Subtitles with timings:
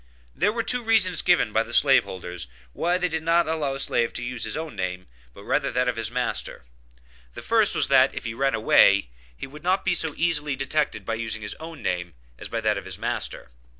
[0.33, 3.79] There were two reasons given by the slave holders why they did not allow a
[3.79, 6.63] slave to use his own name, but rather that of the master.
[7.35, 11.05] The first was that, if he ran away, he would not be so easily detected
[11.05, 13.51] by using his own name as by that of his master.